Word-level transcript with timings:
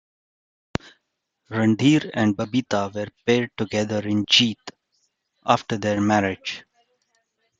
Randhir 1.51 2.09
and 2.15 2.35
Babita 2.35 2.91
were 2.91 3.05
paired 3.23 3.51
together 3.55 3.99
in 4.07 4.25
Jeet, 4.25 4.57
after 5.45 5.77
their 5.77 6.01
marriage. 6.01 6.63